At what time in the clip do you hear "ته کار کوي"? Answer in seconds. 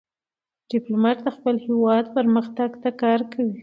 2.81-3.57